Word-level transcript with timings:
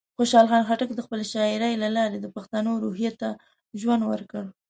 خوشحال 0.17 0.45
خان 0.51 0.63
خټک 0.67 0.89
د 0.95 0.99
خپلې 1.05 1.25
شاعرۍ 1.33 1.73
له 1.83 1.89
لارې 1.97 2.17
د 2.21 2.27
پښتنو 2.35 2.71
روحیه 2.83 3.11
ته 3.21 3.29
ژوند 3.79 4.01
ورکړ. 4.11 4.43